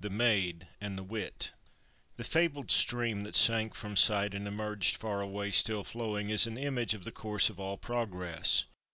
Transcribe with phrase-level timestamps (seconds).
[0.00, 1.52] THE MAID AND THE WIT
[2.16, 6.58] The fabled stream that sank from sight, and emerged far away, still flowing, is an
[6.58, 8.66] image of the course of all progress.